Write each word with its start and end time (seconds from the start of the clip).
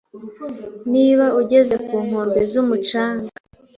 Niba 0.93 1.25
ugeze 1.41 1.75
ku 1.87 1.95
nkombe 2.05 2.39
zumucanga 2.51 3.27